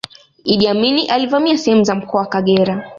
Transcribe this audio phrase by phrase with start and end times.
[0.45, 2.89] iddi amini alivamia sehemu za mkoa wa kagera